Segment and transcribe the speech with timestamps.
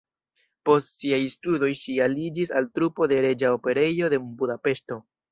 [0.67, 4.99] Post siaj studoj ŝi aliĝis al trupo de Reĝa Operejo de Budapeŝto.